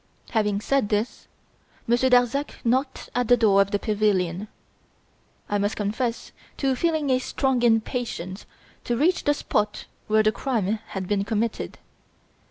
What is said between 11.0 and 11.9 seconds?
been committed.